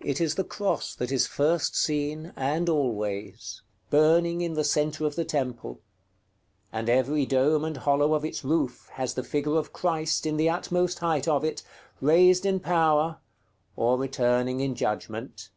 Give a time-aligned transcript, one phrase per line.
[0.00, 5.16] It is the Cross that is first seen, and always, burning in the centre of
[5.16, 5.80] the temple;
[6.70, 10.50] and every dome and hollow of its roof has the figure of Christ in the
[10.50, 11.62] utmost height of it,
[12.02, 13.20] raised in power,
[13.74, 15.48] or returning in judgment.